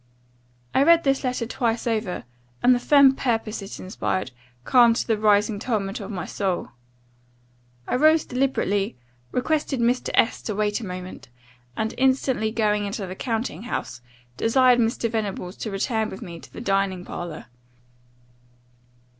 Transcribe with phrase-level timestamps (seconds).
[0.73, 2.23] I read this letter twice over;
[2.63, 4.31] and the firm purpose it inspired,
[4.63, 6.69] calmed the rising tumult of my soul.
[7.87, 8.97] I rose deliberately,
[9.31, 10.09] requested Mr.
[10.15, 11.29] S to wait a moment,
[11.77, 14.01] and instantly going into the counting house,
[14.37, 15.07] desired Mr.
[15.07, 17.45] Venables to return with me to the dining parlour.